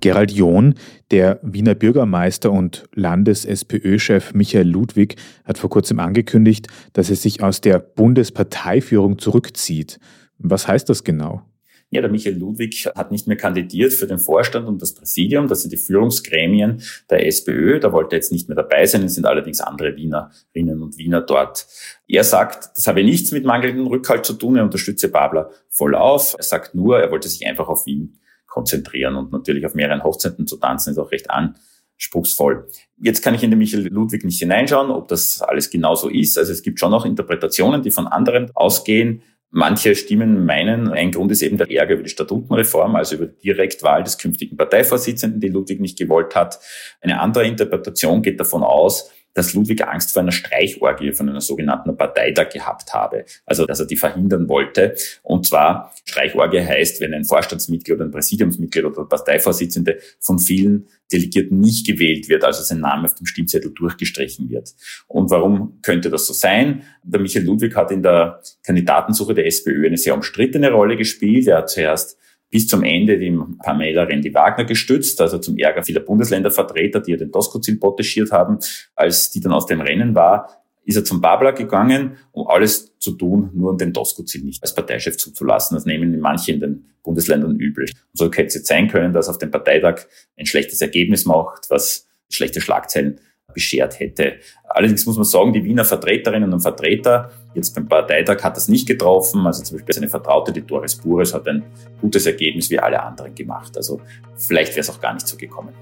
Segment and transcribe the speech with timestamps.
[0.00, 0.74] Gerald John,
[1.10, 7.60] der Wiener Bürgermeister und Landes-SPÖ-Chef Michael Ludwig, hat vor kurzem angekündigt, dass er sich aus
[7.60, 9.98] der Bundesparteiführung zurückzieht.
[10.38, 11.42] Was heißt das genau?
[11.90, 15.48] Ja, der Michael Ludwig hat nicht mehr kandidiert für den Vorstand und das Präsidium.
[15.48, 17.80] Das sind die Führungsgremien der SPÖ.
[17.80, 19.02] Da wollte er jetzt nicht mehr dabei sein.
[19.04, 21.66] Es sind allerdings andere Wienerinnen und Wiener dort.
[22.06, 24.56] Er sagt, das habe nichts mit mangelndem Rückhalt zu tun.
[24.56, 26.34] Er unterstütze Babler voll auf.
[26.36, 28.18] Er sagt nur, er wollte sich einfach auf Wien
[28.58, 32.66] konzentrieren und natürlich auf mehreren Hochzeiten zu tanzen ist auch recht anspruchsvoll.
[33.00, 36.36] Jetzt kann ich in den Michael Ludwig nicht hineinschauen, ob das alles genauso ist.
[36.36, 39.22] Also es gibt schon noch Interpretationen, die von anderen ausgehen.
[39.50, 43.40] Manche Stimmen meinen, ein Grund ist eben der Ärger über die Statutenreform, also über die
[43.42, 46.58] Direktwahl des künftigen Parteivorsitzenden, die Ludwig nicht gewollt hat.
[47.00, 51.96] Eine andere Interpretation geht davon aus, dass Ludwig Angst vor einer Streichorgie von einer sogenannten
[51.96, 53.24] Parteitag gehabt habe.
[53.46, 54.94] Also, dass er die verhindern wollte.
[55.22, 61.58] Und zwar, Streichorgie heißt, wenn ein Vorstandsmitglied oder ein Präsidiumsmitglied oder Parteivorsitzende von vielen Delegierten
[61.58, 64.74] nicht gewählt wird, also sein Name auf dem Stimmzettel durchgestrichen wird.
[65.06, 66.82] Und warum könnte das so sein?
[67.02, 71.46] Der Michael Ludwig hat in der Kandidatensuche der SPÖ eine sehr umstrittene Rolle gespielt.
[71.46, 72.18] Er hat zuerst
[72.50, 77.30] bis zum Ende die Pamela Rendi-Wagner gestützt, also zum Ärger vieler Bundesländervertreter, die ja den
[77.30, 78.58] Doskozil potaschiert haben.
[78.94, 83.12] Als die dann aus dem Rennen war, ist er zum Babler gegangen, um alles zu
[83.12, 85.74] tun, nur um den Doskozil nicht als Parteichef zuzulassen.
[85.74, 87.84] Das nehmen manche in den Bundesländern übel.
[87.84, 90.06] Und so hätte es jetzt sein können, dass auf dem Parteitag
[90.38, 93.20] ein schlechtes Ergebnis macht, was schlechte Schlagzeilen
[93.52, 94.36] beschert hätte.
[94.64, 98.86] Allerdings muss man sagen, die Wiener Vertreterinnen und Vertreter, jetzt beim Parteitag hat das nicht
[98.86, 99.46] getroffen.
[99.46, 101.64] Also zum Beispiel seine Vertraute, die Doris Bures, hat ein
[102.00, 103.76] gutes Ergebnis wie alle anderen gemacht.
[103.76, 104.00] Also
[104.36, 105.72] vielleicht wäre es auch gar nicht so gekommen.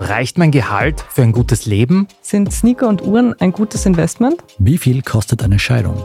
[0.00, 2.06] Reicht mein Gehalt für ein gutes Leben?
[2.20, 4.36] Sind Sneaker und Uhren ein gutes Investment?
[4.58, 6.04] Wie viel kostet eine Scheidung?